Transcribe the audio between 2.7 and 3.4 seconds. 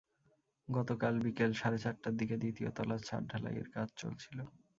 তলার ছাদ